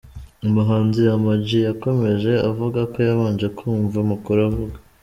Umuhanzi 0.45 1.01
Ama 1.15 1.33
G 1.45 1.47
yakomeje 1.69 2.31
avuga 2.49 2.79
ko 2.91 2.97
yabanje 3.07 3.47
kumva 3.57 3.95
amakuru 4.03 4.39
avuga. 4.49 4.75